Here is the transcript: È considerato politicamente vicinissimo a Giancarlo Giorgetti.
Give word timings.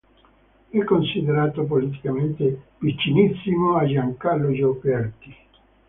È 0.71 0.83
considerato 0.83 1.63
politicamente 1.65 2.63
vicinissimo 2.79 3.75
a 3.75 3.85
Giancarlo 3.85 4.51
Giorgetti. 4.51 5.35